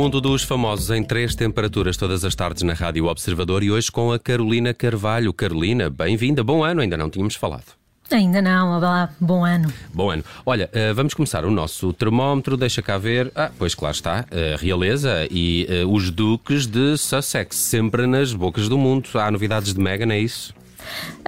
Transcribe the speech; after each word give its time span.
Mundo 0.00 0.18
dos 0.18 0.42
famosos 0.42 0.88
em 0.88 1.04
três 1.04 1.34
temperaturas 1.34 1.94
todas 1.94 2.24
as 2.24 2.34
tardes 2.34 2.62
na 2.62 2.72
Rádio 2.72 3.04
Observador 3.04 3.62
e 3.62 3.70
hoje 3.70 3.92
com 3.92 4.10
a 4.10 4.18
Carolina 4.18 4.72
Carvalho. 4.72 5.30
Carolina, 5.30 5.90
bem-vinda, 5.90 6.42
bom 6.42 6.64
ano, 6.64 6.80
ainda 6.80 6.96
não 6.96 7.10
tínhamos 7.10 7.34
falado. 7.34 7.66
Ainda 8.10 8.40
não, 8.40 8.78
olá, 8.78 9.10
bom 9.20 9.44
ano. 9.44 9.70
Bom 9.92 10.10
ano. 10.10 10.24
Olha, 10.46 10.70
uh, 10.72 10.94
vamos 10.94 11.12
começar 11.12 11.44
o 11.44 11.50
nosso 11.50 11.92
termómetro, 11.92 12.56
deixa 12.56 12.80
cá 12.80 12.96
ver. 12.96 13.30
Ah, 13.36 13.50
pois 13.58 13.74
claro 13.74 13.94
está, 13.94 14.24
a 14.30 14.56
realeza 14.56 15.28
e 15.30 15.66
uh, 15.84 15.92
os 15.92 16.10
duques 16.10 16.66
de 16.66 16.96
Sussex, 16.96 17.56
sempre 17.56 18.06
nas 18.06 18.32
bocas 18.32 18.70
do 18.70 18.78
mundo. 18.78 19.06
Há 19.16 19.30
novidades 19.30 19.74
de 19.74 19.80
Meghan, 19.80 20.14
é 20.14 20.18
isso? 20.18 20.54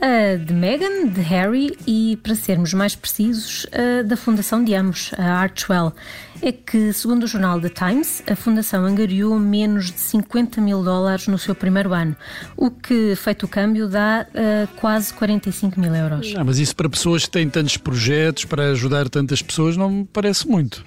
Uh, 0.03 0.45
de 0.45 0.53
Meghan, 0.53 1.07
de 1.09 1.21
Harry 1.21 1.77
e, 1.87 2.19
para 2.23 2.35
sermos 2.35 2.75
mais 2.75 2.95
precisos, 2.95 3.65
uh, 3.67 4.05
da 4.05 4.17
fundação 4.17 4.65
de 4.65 4.75
ambos, 4.75 5.13
a 5.17 5.41
Archwell. 5.41 5.93
É 6.41 6.51
que, 6.51 6.93
segundo 6.93 7.23
o 7.23 7.27
jornal 7.27 7.61
The 7.61 7.69
Times, 7.69 8.23
a 8.29 8.35
fundação 8.35 8.85
angariou 8.85 9.39
menos 9.39 9.93
de 9.93 10.01
50 10.01 10.61
mil 10.61 10.83
dólares 10.83 11.29
no 11.29 11.39
seu 11.39 11.55
primeiro 11.55 11.93
ano, 11.93 12.17
o 12.57 12.71
que, 12.71 13.15
feito 13.15 13.45
o 13.45 13.49
câmbio, 13.49 13.89
dá 13.89 14.27
uh, 14.29 14.69
quase 14.81 15.15
45 15.15 15.79
mil 15.79 15.95
euros. 15.95 16.35
Ah, 16.37 16.43
mas 16.43 16.59
isso 16.59 16.75
para 16.75 16.89
pessoas 16.89 17.25
que 17.25 17.31
têm 17.31 17.49
tantos 17.49 17.77
projetos, 17.77 18.45
para 18.45 18.71
ajudar 18.71 19.09
tantas 19.09 19.41
pessoas, 19.41 19.77
não 19.77 19.89
me 19.89 20.05
parece 20.05 20.49
muito. 20.49 20.85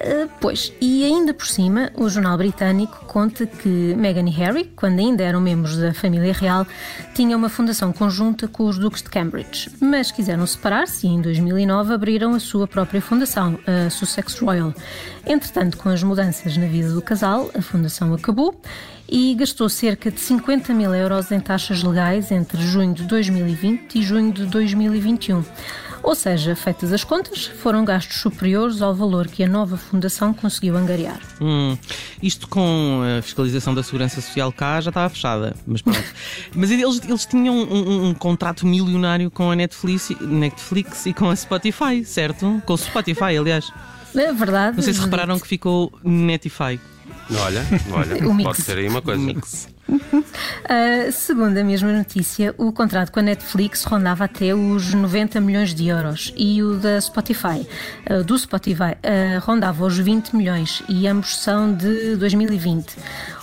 Uh, 0.00 0.30
pois, 0.40 0.72
e 0.80 1.04
ainda 1.04 1.34
por 1.34 1.46
cima, 1.46 1.90
o 1.96 2.08
jornal 2.08 2.38
britânico 2.38 3.04
conta 3.06 3.46
que 3.46 3.94
Meghan 3.96 4.28
e 4.28 4.30
Harry, 4.30 4.70
quando 4.76 5.00
ainda 5.00 5.24
eram 5.24 5.40
membros 5.40 5.76
da 5.76 5.92
família 5.92 6.32
real, 6.32 6.64
tinham 7.14 7.36
uma 7.36 7.48
fundação 7.48 7.92
conjunta 7.92 8.46
com 8.46 8.64
os 8.64 8.78
Duques 8.78 9.02
de 9.02 9.10
Cambridge, 9.10 9.68
mas 9.80 10.12
quiseram 10.12 10.46
separar-se 10.46 11.08
e 11.08 11.10
em 11.10 11.20
2009 11.20 11.94
abriram 11.94 12.32
a 12.32 12.38
sua 12.38 12.68
própria 12.68 13.02
fundação, 13.02 13.58
a 13.66 13.90
Sussex 13.90 14.38
Royal. 14.38 14.72
Entretanto, 15.26 15.76
com 15.76 15.88
as 15.88 16.02
mudanças 16.02 16.56
na 16.56 16.66
vida 16.66 16.92
do 16.92 17.02
casal, 17.02 17.50
a 17.56 17.60
fundação 17.60 18.14
acabou 18.14 18.54
e 19.08 19.34
gastou 19.34 19.68
cerca 19.68 20.12
de 20.12 20.20
50 20.20 20.72
mil 20.74 20.94
euros 20.94 21.32
em 21.32 21.40
taxas 21.40 21.82
legais 21.82 22.30
entre 22.30 22.62
junho 22.62 22.94
de 22.94 23.02
2020 23.04 23.96
e 23.96 24.02
junho 24.02 24.32
de 24.32 24.46
2021. 24.46 25.42
Ou 26.02 26.14
seja, 26.14 26.54
feitas 26.54 26.92
as 26.92 27.04
contas, 27.04 27.46
foram 27.46 27.84
gastos 27.84 28.20
superiores 28.20 28.80
ao 28.80 28.94
valor 28.94 29.26
que 29.26 29.42
a 29.42 29.48
nova 29.48 29.76
fundação 29.76 30.32
conseguiu 30.32 30.76
angariar. 30.76 31.20
Hum, 31.40 31.76
isto 32.22 32.48
com 32.48 33.02
a 33.18 33.22
fiscalização 33.22 33.74
da 33.74 33.82
Segurança 33.82 34.20
Social 34.20 34.52
cá 34.52 34.80
já 34.80 34.90
estava 34.90 35.08
fechada, 35.08 35.54
mas 35.66 35.82
pronto. 35.82 36.02
mas 36.54 36.70
eles, 36.70 37.00
eles 37.04 37.26
tinham 37.26 37.54
um, 37.54 37.74
um, 37.74 38.08
um, 38.08 38.14
contrato 38.14 38.66
milionário 38.66 39.30
com 39.30 39.50
a 39.50 39.56
Netflix, 39.56 40.10
Netflix 40.20 41.06
e 41.06 41.12
com 41.12 41.28
a 41.30 41.36
Spotify, 41.36 42.04
certo? 42.04 42.62
Com 42.64 42.72
o 42.74 42.78
Spotify, 42.78 43.36
aliás. 43.36 43.70
É 44.14 44.32
verdade. 44.32 44.76
Não 44.76 44.82
sei 44.82 44.94
se 44.94 45.00
repararam 45.00 45.38
que 45.38 45.46
ficou 45.46 45.92
Netify. 46.02 46.80
Olha, 47.30 47.62
olha, 47.92 48.16
pode 48.42 48.62
ser 48.62 48.78
aí 48.78 48.88
uma 48.88 49.02
coisa. 49.02 49.22
Uh, 49.30 51.12
segundo 51.12 51.58
a 51.58 51.64
mesma 51.64 51.92
notícia, 51.92 52.54
o 52.56 52.72
contrato 52.72 53.12
com 53.12 53.20
a 53.20 53.22
Netflix 53.22 53.84
rondava 53.84 54.24
até 54.24 54.54
os 54.54 54.94
90 54.94 55.40
milhões 55.40 55.74
de 55.74 55.88
euros 55.88 56.32
e 56.36 56.62
o 56.62 56.76
da 56.76 56.98
Spotify, 57.00 57.66
uh, 58.10 58.24
do 58.24 58.38
Spotify, 58.38 58.92
uh, 59.04 59.40
rondava 59.40 59.84
os 59.84 59.98
20 59.98 60.34
milhões 60.34 60.82
e 60.88 61.06
ambos 61.06 61.36
são 61.36 61.74
de 61.74 62.16
2020. 62.16 62.96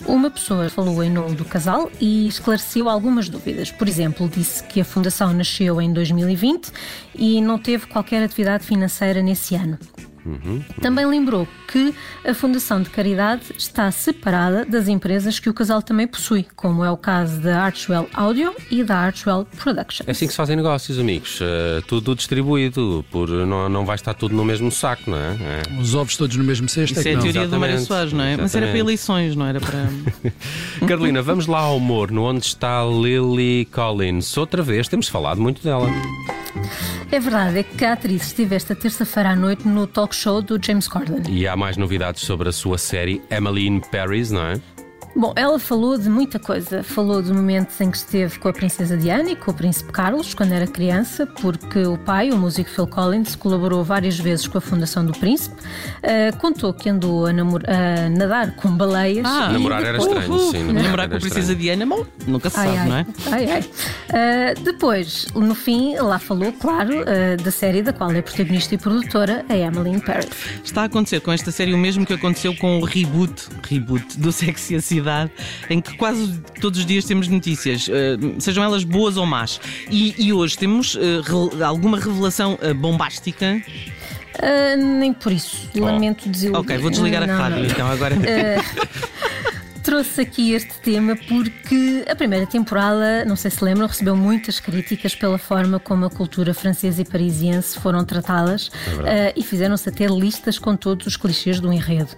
Uma 0.08 0.32
pessoa 0.32 0.68
falou 0.70 1.04
em 1.04 1.12
nome 1.12 1.36
do 1.36 1.46
casal 1.46 1.92
e 2.02 2.28
esclareceu 2.28 2.90
algumas 2.90 3.30
dúvidas. 3.30 3.72
Por 3.72 3.88
exemplo, 3.88 4.28
disse 4.28 4.64
que 4.64 4.82
a 4.82 4.86
fundação 4.86 5.32
nasceu 5.32 5.80
em 5.80 5.94
2020 5.94 6.72
e 7.14 7.40
não 7.40 7.60
teve 7.60 7.86
qualquer 7.86 8.24
atividade 8.24 8.66
financeira 8.66 9.22
nesse 9.22 9.56
ano. 9.56 9.78
Uhum. 10.26 10.64
Também 10.82 11.06
lembrou 11.06 11.48
que 11.68 11.94
a 12.26 12.34
Fundação 12.34 12.82
de 12.82 12.90
Caridade 12.90 13.44
está 13.58 13.92
separada 13.92 14.66
das 14.66 14.88
empresas 14.88 15.40
que 15.40 15.50
o 15.50 15.54
casal 15.54 15.82
também 15.82 16.08
possui, 16.08 16.46
como 16.56 16.84
é 16.84 16.90
o 16.90 16.98
caso 16.98 17.40
da 17.40 17.64
Archwell 17.64 18.10
Audio 18.14 18.54
e 18.72 18.84
da 18.84 18.98
Archwell 18.98 19.46
Productions. 19.58 20.08
É 20.08 20.12
assim 20.12 20.26
que 20.26 20.32
se 20.32 20.38
fazem 20.38 20.56
negócios, 20.56 20.98
amigos. 20.98 21.40
Uh, 21.40 21.82
tudo 21.88 22.16
distribuído, 22.16 23.06
por, 23.12 23.30
não, 23.30 23.70
não 23.70 23.86
vai 23.86 23.96
estar 23.96 24.14
tudo 24.14 24.36
no 24.36 24.44
mesmo 24.44 24.72
saco, 24.72 25.12
não 25.12 25.18
é? 25.18 25.36
é. 25.40 25.80
Os 25.80 25.94
ovos 25.94 26.18
todos 26.18 26.36
no 26.36 26.44
mesmo 26.44 26.68
cesto. 26.68 26.98
Isso 26.98 27.08
é, 27.08 27.14
é 27.14 27.16
a 27.16 27.20
teoria 27.20 27.48
do 27.48 27.60
Mário 27.60 27.80
Soares, 27.80 28.12
não 28.12 28.24
é? 28.24 28.34
Exatamente. 28.34 28.42
Mas 28.42 28.56
era 28.56 28.68
para 28.68 28.80
eleições, 28.80 29.36
não 29.36 29.46
era 29.46 29.60
para. 29.60 29.90
Carolina, 30.88 31.22
vamos 31.22 31.46
lá 31.46 31.60
ao 31.60 31.80
morno, 31.80 32.24
onde 32.24 32.46
está 32.46 32.84
Lily 32.84 33.66
Collins. 33.66 34.36
Outra 34.38 34.64
vez, 34.64 34.88
temos 34.88 35.08
falado 35.08 35.40
muito 35.40 35.64
dela. 35.64 35.88
É 37.12 37.20
verdade, 37.20 37.60
é 37.60 37.64
que 37.64 37.86
a 37.86 37.94
atriz 37.94 38.28
esteve 38.28 38.56
esta 38.56 38.76
terça-feira 38.76 39.30
à 39.30 39.36
noite 39.36 39.68
no 39.68 39.88
talk 39.88 40.16
show 40.16 40.42
do 40.42 40.60
James 40.64 40.88
Corden. 40.88 41.22
E 41.30 41.48
há 41.48 41.56
mais 41.56 41.78
novidades 41.78 42.24
sobre 42.24 42.50
a 42.50 42.52
sua 42.52 42.78
série 42.78 43.22
Emily 43.30 43.68
in 43.68 43.80
Paris, 43.80 44.32
não 44.32 44.46
é? 44.46 44.60
Bom, 45.16 45.32
ela 45.36 45.58
falou 45.58 45.98
de 45.98 46.10
muita 46.10 46.38
coisa. 46.38 46.84
Falou 46.84 47.22
de 47.22 47.32
momentos 47.32 47.80
em 47.80 47.90
que 47.90 47.96
esteve 47.96 48.38
com 48.38 48.50
a 48.50 48.54
Princesa 48.54 48.98
Diana 48.98 49.32
e 49.32 49.36
com 49.36 49.50
o 49.50 49.54
Príncipe 49.54 49.92
Carlos, 49.94 50.34
quando 50.34 50.52
era 50.52 50.68
criança, 50.68 51.26
porque 51.26 51.86
o 51.86 51.98
pai, 51.98 52.32
o 52.32 52.38
músico 52.38 52.70
Phil 52.70 52.86
Collins, 52.86 53.34
colaborou 53.36 53.82
várias 53.82 54.20
vezes 54.20 54.46
com 54.46 54.58
a 54.58 54.62
Fundação 54.62 55.06
do 55.06 55.14
Príncipe. 55.14 55.56
Uh, 55.56 56.36
contou 56.38 56.74
que 56.74 56.90
andou 56.90 57.28
a, 57.28 57.30
a, 57.30 58.10
nadar 58.10 58.56
com 58.58 58.76
baleias. 58.76 59.26
Ah, 59.26 59.50
namorar 59.54 59.84
era 59.86 59.98
estranho, 59.98 60.40
sim. 60.52 60.64
Namorar, 60.66 60.84
namorar 60.84 61.10
com 61.10 61.16
a 61.16 61.20
Princesa 61.20 61.56
Diana, 61.56 61.86
bom, 61.86 62.06
nunca 62.28 62.50
se 62.50 62.60
ai, 62.60 62.68
sabe, 62.68 62.80
ai, 62.80 62.88
não 62.88 62.96
é? 62.98 63.06
Ai, 63.32 63.52
ai. 63.52 63.62
Uh, 63.62 64.64
depois, 64.64 65.28
no 65.34 65.56
fim, 65.56 65.96
lá 65.96 66.20
falou, 66.20 66.52
claro, 66.52 66.92
uh, 66.92 67.42
da 67.42 67.52
série 67.52 67.82
da 67.82 67.94
qual 67.94 68.12
é 68.12 68.22
protagonista 68.22 68.76
e 68.76 68.78
produtora, 68.78 69.46
a 69.48 69.56
Emily 69.56 69.92
in 69.92 70.00
Paris. 70.00 70.28
Está 70.64 70.82
a 70.82 70.86
acontecer 70.86 71.22
com 71.22 71.32
esta 71.32 71.52
série 71.52 71.74
o 71.74 71.78
mesmo 71.78 72.06
que 72.06 72.14
aconteceu 72.14 72.54
com 72.58 72.80
o 72.80 72.84
reboot, 72.84 73.48
reboot 73.64 74.20
do 74.20 74.32
Sexy 74.32 74.74
e 74.74 74.78
a 75.08 75.26
Cidade 75.26 75.32
em 75.70 75.80
que 75.80 75.96
quase 75.98 76.40
todos 76.60 76.80
os 76.80 76.86
dias 76.86 77.06
temos 77.06 77.28
notícias, 77.28 77.88
uh, 77.88 78.42
sejam 78.42 78.64
elas 78.64 78.84
boas 78.84 79.18
ou 79.18 79.26
más. 79.26 79.60
E, 79.90 80.16
e 80.18 80.34
hoje 80.34 80.58
temos 80.58 80.96
uh, 80.96 81.64
alguma 81.64 82.00
revelação 82.00 82.58
uh, 82.62 82.74
bombástica? 82.74 83.62
nem 85.00 85.14
por 85.14 85.32
isso. 85.32 85.70
Lamento 85.74 86.30
dizer. 86.30 86.54
Ok, 86.54 86.78
vou 86.78 86.90
desligar 86.90 87.24
a 87.24 87.26
rádio 87.26 87.66
então 87.66 87.88
agora. 87.88 88.16
trouxe 89.96 90.20
aqui 90.20 90.52
este 90.52 90.74
tema 90.80 91.16
porque 91.16 92.04
a 92.10 92.14
primeira 92.14 92.46
temporada, 92.46 93.24
não 93.24 93.38
sei 93.38 93.50
se 93.50 93.64
lembram, 93.64 93.88
recebeu 93.88 94.14
muitas 94.14 94.60
críticas 94.60 95.16
pela 95.16 95.38
forma 95.38 95.80
como 95.80 96.04
a 96.04 96.10
cultura 96.10 96.54
francesa 96.54 97.02
e 97.02 97.06
parisiense 97.06 97.80
foram 97.80 98.04
tratadas 98.04 98.70
é 99.06 99.30
uh, 99.30 99.40
e 99.40 99.42
fizeram-se 99.42 99.88
até 99.88 100.06
listas 100.08 100.60
com 100.60 100.76
todos 100.76 101.08
os 101.08 101.16
clichês 101.16 101.62
do 101.62 101.72
enredo. 101.72 102.10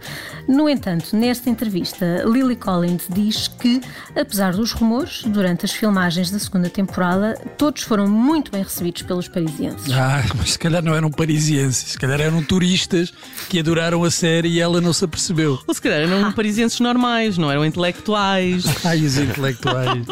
No 0.47 0.67
entanto, 0.67 1.15
nesta 1.15 1.51
entrevista, 1.51 2.23
Lily 2.25 2.55
Collins 2.55 3.03
diz 3.09 3.47
que, 3.47 3.79
apesar 4.15 4.53
dos 4.53 4.71
rumores, 4.71 5.21
durante 5.25 5.63
as 5.65 5.71
filmagens 5.71 6.31
da 6.31 6.39
segunda 6.39 6.71
temporada, 6.71 7.35
todos 7.59 7.83
foram 7.83 8.07
muito 8.07 8.51
bem 8.51 8.63
recebidos 8.63 9.03
pelos 9.03 9.27
parisienses. 9.27 9.91
Ah, 9.94 10.23
mas 10.35 10.53
se 10.53 10.59
calhar 10.59 10.81
não 10.81 10.95
eram 10.95 11.11
parisienses, 11.11 11.91
se 11.91 11.97
calhar 11.99 12.19
eram 12.19 12.44
turistas 12.44 13.13
que 13.47 13.59
adoraram 13.59 14.03
a 14.03 14.09
série 14.09 14.47
e 14.47 14.59
ela 14.59 14.81
não 14.81 14.94
se 14.94 15.05
apercebeu. 15.05 15.59
Ou 15.67 15.73
se 15.75 15.81
calhar 15.81 15.99
eram 15.99 16.25
ah. 16.25 16.31
parisienses 16.31 16.79
normais, 16.79 17.38
não 17.38 17.51
eram 17.51 17.66
intelectuais. 17.67 18.66
Ai, 18.85 19.01
os 19.01 19.17
intelectuais. 19.17 20.07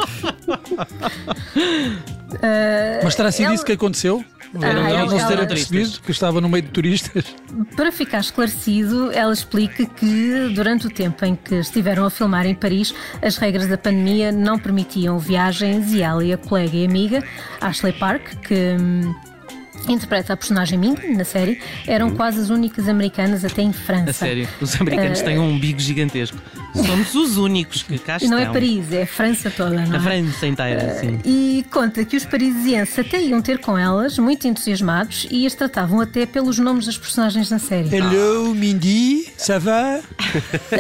Uh, 2.36 3.04
Mas 3.04 3.16
terá 3.16 3.32
sido 3.32 3.46
ela... 3.46 3.56
isso 3.56 3.66
que 3.66 3.72
aconteceu? 3.72 4.24
Ah, 4.56 4.74
não, 4.74 4.88
ela, 4.88 5.06
não 5.06 5.20
se 5.20 5.28
ter 5.28 5.48
percebido 5.48 6.00
que 6.00 6.12
estava 6.12 6.40
no 6.40 6.48
meio 6.48 6.64
de 6.64 6.70
turistas? 6.70 7.26
Para 7.76 7.92
ficar 7.92 8.20
esclarecido, 8.20 9.12
ela 9.12 9.34
explica 9.34 9.86
que 9.86 10.50
durante 10.54 10.88
o 10.88 10.90
tempo 10.90 11.26
em 11.26 11.36
que 11.36 11.56
estiveram 11.56 12.06
a 12.06 12.10
filmar 12.10 12.46
em 12.46 12.56
Paris, 12.56 12.94
as 13.22 13.38
regras 13.38 13.68
da 13.68 13.78
pandemia 13.78 14.32
não 14.32 14.58
permitiam 14.58 15.20
viagens 15.20 15.92
e 15.94 16.02
ela 16.02 16.24
e 16.24 16.32
a 16.32 16.38
colega 16.38 16.76
e 16.76 16.86
amiga 16.86 17.24
Ashley 17.60 17.92
Park, 17.94 18.36
que 18.48 18.78
hum, 18.80 19.14
interpreta 19.90 20.34
a 20.34 20.38
personagem 20.38 20.80
Ming 20.80 20.96
na 21.16 21.26
série, 21.26 21.60
eram 21.86 22.12
quase 22.12 22.40
as 22.40 22.50
únicas 22.50 22.88
americanas 22.88 23.44
até 23.44 23.62
em 23.62 23.74
França. 23.74 24.10
A 24.10 24.14
sério, 24.14 24.48
os 24.62 24.80
americanos 24.80 25.20
uh, 25.20 25.26
têm 25.26 25.40
um 25.40 25.50
umbigo 25.50 25.80
gigantesco. 25.80 26.38
Somos 26.76 27.16
os 27.16 27.38
únicos 27.38 27.84
que 27.84 27.98
cá 27.98 28.18
E 28.22 28.28
não 28.28 28.38
é 28.38 28.42
estão. 28.42 28.54
Paris, 28.54 28.92
é 28.92 29.04
a 29.04 29.08
França 29.08 29.50
toda, 29.50 29.86
não 29.86 29.94
é? 29.94 29.98
A 29.98 30.00
França 30.00 30.48
inteira, 30.48 31.00
sim. 31.00 31.20
E 31.24 31.66
conta 31.72 32.04
que 32.04 32.18
os 32.18 32.26
parisienses 32.26 32.98
até 33.00 33.22
iam 33.22 33.42
ter 33.42 33.60
com 33.60 33.78
elas, 33.78 34.18
muito 34.20 34.48
entusiasmados, 34.48 35.28
e 35.32 35.46
as 35.46 35.54
tratavam 35.56 36.02
até 36.02 36.26
pelos 36.26 36.60
nomes 36.60 36.86
das 36.86 36.98
personagens 36.98 37.50
da 37.50 37.60
série. 37.60 37.94
Hello, 37.96 38.54
Mindy, 38.54 39.28
ça 39.38 39.58
va? 39.60 40.00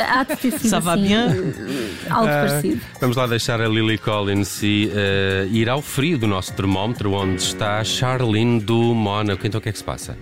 Há 0.09 0.24
de 0.24 0.36
ter 0.36 0.51
sido 0.59 0.69
Ça 0.69 0.80
va 0.80 0.94
assim, 0.94 1.03
bien? 1.03 1.27
eh, 1.30 2.09
algo 2.09 2.27
parecido. 2.27 2.81
Vamos 3.00 3.15
lá 3.18 3.27
deixar 3.27 3.62
a 3.62 3.68
Lily 3.68 3.98
Collins 3.98 4.62
e 4.63 4.91
eh, 4.94 5.48
ir 5.51 5.69
ao 5.69 5.81
frio 5.81 6.18
do 6.18 6.27
nosso 6.27 6.53
termómetro, 6.53 7.13
onde 7.13 7.41
está 7.41 7.80
a 7.80 7.83
Charlene 7.83 8.59
do 8.59 8.94
Mónaco. 8.94 9.45
Então 9.48 9.59
o 9.59 9.62
que 9.62 9.69
é 9.69 9.71
que 9.71 9.77
se 9.77 9.83
passa? 9.83 10.18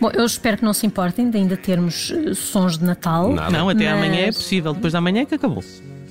Bom, 0.00 0.10
eu 0.12 0.24
espero 0.24 0.56
que 0.58 0.64
não 0.64 0.72
se 0.72 0.86
importem 0.86 1.30
de 1.30 1.38
ainda 1.38 1.56
termos 1.56 2.10
eh, 2.12 2.34
sons 2.34 2.78
de 2.78 2.84
Natal. 2.84 3.32
Nada. 3.32 3.50
Não, 3.50 3.68
até 3.68 3.84
Mas- 3.90 3.94
amanhã 4.04 4.20
é 4.22 4.32
possível. 4.32 4.72
Depois 4.72 4.92
da 4.92 5.00
manhã 5.00 5.22
é 5.22 5.24
que 5.26 5.34
acabou. 5.34 5.62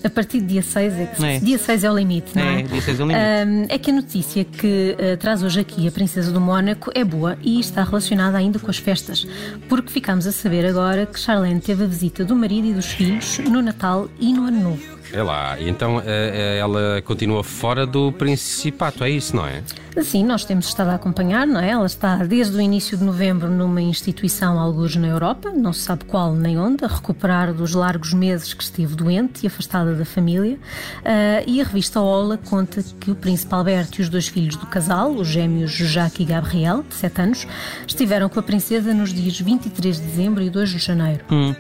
A 0.04 0.10
partir 0.10 0.40
de 0.42 0.48
dia 0.48 0.64
6 0.64 0.94
é 0.98 1.06
que 1.06 1.24
É. 1.24 1.40
dia 1.40 1.60
6 1.60 1.84
é 1.84 1.92
o 1.92 1.96
limite, 1.96 2.36
não 2.36 2.42
é? 2.44 2.62
É, 2.62 2.64
dia 2.64 2.82
6 2.82 3.00
é 3.00 3.04
o 3.04 3.08
limite. 3.08 3.72
É 3.72 3.78
que 3.78 3.92
a 3.92 3.94
notícia 3.94 4.44
que 4.44 4.96
eh, 4.98 5.16
traz 5.16 5.44
hoje 5.44 5.60
aqui 5.60 5.88
a 5.88 5.92
Princesa 5.92 6.32
do 6.32 6.42
Mónaco 6.42 6.90
é 6.96 7.04
boa 7.04 7.38
e 7.44 7.60
está 7.60 7.84
relacionada 7.84 8.36
ainda 8.36 8.58
com 8.58 8.72
as 8.72 8.78
festas, 8.78 9.28
porque 9.70 9.92
ficamos 9.92 10.26
a 10.26 10.32
saber 10.32 10.66
agora 10.66 11.06
que 11.06 11.20
Charlene 11.20 11.60
teve 11.62 11.84
a 11.84 11.88
visita 11.88 12.26
do 12.26 12.36
marido 12.36 12.68
e 12.70 12.74
dos 12.74 12.88
filhos 12.88 13.38
no 13.48 13.62
Natal 13.62 14.10
e 14.20 14.34
no 14.34 14.46
Ano 14.48 14.60
Novo. 14.62 15.02
É 15.14 15.22
lá, 15.22 15.58
então 15.62 16.02
eh, 16.04 16.58
ela 16.60 17.00
continua 17.04 17.44
fora 17.44 17.86
do 17.86 18.12
Principato, 18.14 19.04
é 19.04 19.10
isso, 19.12 19.36
não 19.36 19.46
é? 19.46 19.62
Assim, 19.96 20.24
nós 20.24 20.46
temos 20.46 20.68
estado 20.68 20.90
a 20.90 20.96
acompanhar, 20.96 21.46
não 21.46 21.60
é? 21.60 21.70
Ela 21.72 21.86
está 21.86 22.18
desde 22.18 22.56
o 22.56 22.62
início 22.62 22.98
de 22.98 23.04
novembro 23.04 23.50
numa 23.50 23.82
instituição, 23.82 24.58
alguns 24.58 24.96
na 24.96 25.08
Europa, 25.08 25.52
não 25.52 25.74
se 25.74 25.82
sabe 25.82 26.06
qual 26.06 26.34
nem 26.34 26.58
onde, 26.58 26.86
a 26.86 26.88
recuperar 26.88 27.54
dos 27.54 27.74
largos 27.74 28.14
meses 28.14 28.54
que 28.54 28.64
esteve 28.64 28.96
doente 28.96 29.44
e 29.44 29.48
afastada 29.48 29.94
da 29.94 30.06
família. 30.06 30.58
Ah, 31.04 31.44
e 31.46 31.60
a 31.60 31.64
revista 31.64 32.00
Ola 32.00 32.38
conta 32.38 32.84
que 33.00 33.12
o 33.12 33.16
príncipe 33.16 33.54
Alberto 33.54 34.00
e 34.00 34.02
os 34.02 34.10
dois 34.10 34.28
filhos 34.28 34.56
do 34.56 34.66
casal, 34.66 35.12
os 35.12 35.28
gêmeos 35.28 35.72
Jacques 35.72 36.22
e 36.22 36.26
Gabriel, 36.26 36.84
de 36.88 36.96
7 36.96 37.22
anos, 37.22 37.48
estiveram 37.86 38.30
com 38.30 38.40
a 38.40 38.44
princesa 38.44 38.94
nos 38.94 39.14
dias 39.14 39.40
23 39.40 40.00
de 40.00 40.08
dezembro 40.08 40.42
e 40.42 40.50
2 40.50 40.70
de 40.70 40.78
janeiro. 40.78 41.26
Hum. 41.30 41.54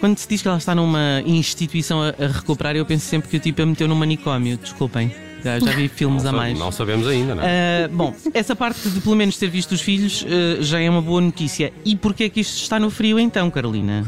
Quando 0.00 0.18
se 0.18 0.28
diz 0.28 0.42
que 0.42 0.48
ela 0.48 0.58
está 0.58 0.74
numa 0.74 1.22
instituição 1.24 2.02
a, 2.02 2.08
a 2.08 2.26
recuperar, 2.28 2.76
eu 2.76 2.84
penso 2.84 3.06
sempre 3.06 3.28
que 3.30 3.36
o 3.36 3.40
tipo 3.40 3.62
a 3.62 3.66
meteu 3.66 3.88
num 3.88 3.94
manicômio. 3.94 4.58
Desculpem. 4.58 5.27
Já, 5.42 5.58
já 5.58 5.72
vi 5.72 5.88
filmes 5.88 6.24
a 6.26 6.32
mais. 6.32 6.58
Não 6.58 6.72
sabemos 6.72 7.06
ainda, 7.06 7.34
não 7.34 7.42
é? 7.42 7.84
Ah, 7.84 7.88
bom, 7.88 8.14
essa 8.34 8.56
parte 8.56 8.88
de 8.88 9.00
pelo 9.00 9.16
menos 9.16 9.36
ter 9.36 9.48
visto 9.48 9.72
os 9.72 9.80
filhos 9.80 10.24
ah, 10.26 10.62
já 10.62 10.80
é 10.80 10.88
uma 10.88 11.02
boa 11.02 11.20
notícia. 11.20 11.72
E 11.84 11.96
porquê 11.96 12.24
é 12.24 12.28
que 12.28 12.40
isto 12.40 12.56
está 12.56 12.78
no 12.78 12.90
frio 12.90 13.18
então, 13.18 13.50
Carolina? 13.50 14.04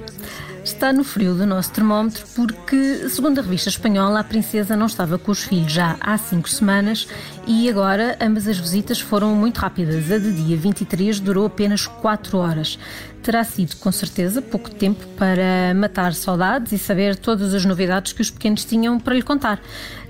Está 0.65 0.93
no 0.93 1.03
frio 1.03 1.35
do 1.35 1.47
nosso 1.47 1.73
termómetro 1.73 2.25
porque, 2.35 3.09
segundo 3.09 3.39
a 3.39 3.43
revista 3.43 3.71
espanhola, 3.71 4.21
a 4.21 4.25
princesa 4.25 4.77
não 4.77 4.87
estava 4.87 5.19
com 5.19 5.33
os 5.33 5.43
filhos 5.43 5.73
já 5.73 5.97
há 6.01 6.19
cinco 6.19 6.49
semanas 6.49 7.09
e 7.47 7.69
agora 7.69 8.17
ambas 8.21 8.47
as 8.47 8.59
visitas 8.59 9.01
foram 9.01 9.35
muito 9.35 9.59
rápidas. 9.59 10.11
A 10.11 10.19
de 10.19 10.33
dia 10.33 10.57
23 10.57 11.19
durou 11.19 11.47
apenas 11.47 11.87
4 11.87 12.37
horas. 12.39 12.79
Terá 13.23 13.45
sido, 13.45 13.77
com 13.77 13.93
certeza, 13.93 14.41
pouco 14.41 14.71
tempo 14.71 15.07
para 15.19 15.75
matar 15.75 16.15
saudades 16.15 16.73
e 16.73 16.79
saber 16.79 17.17
todas 17.17 17.53
as 17.53 17.67
novidades 17.67 18.15
que 18.15 18.23
os 18.23 18.31
pequenos 18.31 18.65
tinham 18.65 18.99
para 18.99 19.15
lhe 19.15 19.23
contar. 19.23 19.61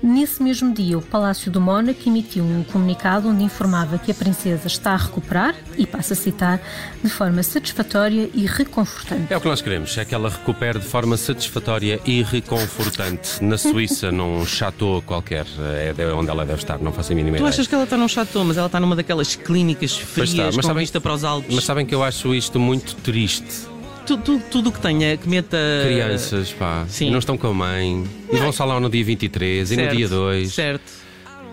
Nesse 0.01 0.41
mesmo 0.41 0.73
dia, 0.73 0.97
o 0.97 1.01
Palácio 1.01 1.51
do 1.51 1.59
Mónaco 1.59 1.99
emitiu 2.07 2.43
um 2.45 2.63
comunicado 2.63 3.27
onde 3.27 3.43
informava 3.43 3.97
que 3.97 4.11
a 4.11 4.15
princesa 4.15 4.65
está 4.65 4.91
a 4.93 4.97
recuperar, 4.97 5.53
e 5.77 5.85
passo 5.85 6.13
a 6.13 6.15
citar, 6.15 6.61
de 7.03 7.09
forma 7.09 7.43
satisfatória 7.43 8.29
e 8.33 8.45
reconfortante. 8.45 9.31
É 9.31 9.35
o 9.35 9.41
que 9.41 9.47
nós 9.47 9.61
queremos, 9.61 9.97
é 9.97 10.05
que 10.05 10.15
ela 10.15 10.31
recupere 10.41 10.79
de 10.79 10.85
forma 10.85 11.15
satisfatória 11.17 11.99
e 12.05 12.23
reconfortante 12.23 13.43
na 13.43 13.57
Suíça, 13.57 14.11
num 14.11 14.43
chateau 14.45 15.01
qualquer, 15.03 15.45
é 15.77 15.93
de 15.93 16.03
onde 16.05 16.29
ela 16.29 16.45
deve 16.45 16.59
estar, 16.59 16.79
não 16.79 16.91
faço 16.91 17.11
a 17.13 17.15
mínima 17.15 17.37
Tu 17.37 17.41
ideia. 17.41 17.49
achas 17.49 17.67
que 17.67 17.75
ela 17.75 17.83
está 17.83 17.95
num 17.95 18.07
chateau, 18.07 18.43
mas 18.43 18.57
ela 18.57 18.65
está 18.65 18.79
numa 18.79 18.95
daquelas 18.95 19.35
clínicas 19.35 19.93
Pois 20.15 20.29
está, 20.29 20.43
frias 20.43 20.55
mas 20.55 20.65
com 20.65 20.69
sabem- 20.69 20.81
vista 20.83 20.99
para 20.99 21.13
os 21.13 21.23
Alpes. 21.23 21.53
Mas 21.55 21.63
sabem 21.63 21.85
que 21.85 21.93
eu 21.93 22.03
acho 22.03 22.33
isto 22.33 22.59
muito 22.59 22.95
triste. 22.97 23.69
Tu- 24.05 24.17
tu- 24.17 24.41
tudo 24.49 24.69
o 24.69 24.71
que 24.71 24.79
tenha 24.81 25.15
que 25.15 25.29
meta. 25.29 25.57
Crianças, 25.85 26.51
pá, 26.51 26.85
sim. 26.89 27.11
não 27.11 27.19
estão 27.19 27.37
com 27.37 27.47
a 27.47 27.53
mãe, 27.53 28.03
e 28.33 28.37
vão 28.37 28.51
só 28.51 28.65
lá 28.65 28.79
no 28.79 28.89
dia 28.89 29.05
23 29.05 29.71
e 29.71 29.75
no 29.75 29.81
Certo, 29.83 29.95
dia 29.95 30.09
2. 30.09 30.51
Certo. 30.53 30.91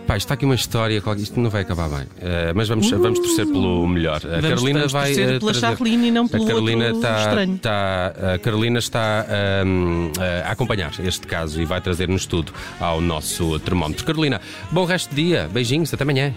Pá, 0.09 0.17
isto 0.17 0.25
está 0.25 0.35
aqui 0.35 0.47
uma 0.47 0.55
história, 0.55 1.03
isto 1.19 1.39
não 1.39 1.51
vai 1.51 1.61
acabar 1.61 1.87
bem. 1.91 2.07
Eh, 2.23 2.53
mas 2.55 2.67
vamos, 2.67 2.91
vamos 2.91 3.19
torcer 3.19 3.45
pelo 3.47 3.87
melhor. 3.87 4.17
A 4.25 4.29
Vamos- 4.41 4.49
Carolina 4.49 4.79
vamos 4.79 4.93
vai. 4.93 5.07
torcer 5.09 5.29
eh, 5.35 5.39
pela 5.39 5.53
trazer- 5.53 5.77
Charlene 5.77 6.09
e 6.09 6.11
não 6.11 6.27
pelo 6.27 6.45
a 6.45 6.47
Carolina 6.47 6.85
outro 6.87 6.99
está, 7.01 7.19
estranho. 7.27 7.55
está- 7.57 8.07
a 8.35 8.39
Carolina 8.39 8.79
está 8.79 9.27
ahm, 9.29 10.11
a 10.47 10.51
acompanhar 10.53 10.93
este 11.05 11.27
caso 11.27 11.61
e 11.61 11.67
vai 11.67 11.83
trazer-nos 11.83 12.25
tudo 12.25 12.55
ao 12.81 13.03
nosso 13.03 13.59
termómetro. 13.61 14.03
Carolina, 14.07 14.41
bom 14.73 14.87
resto 14.87 15.15
de 15.15 15.23
dia, 15.29 15.47
beijinhos, 15.53 15.93
até 15.93 16.05
amanhã. 16.05 16.33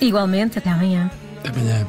Igualmente, 0.00 0.56
até 0.58 0.70
amanhã. 0.70 1.10
Até 1.44 1.50
amanhã. 1.50 1.86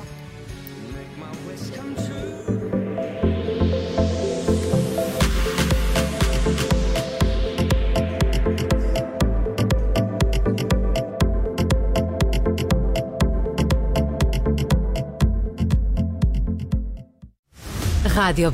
Rádio 18.24 18.52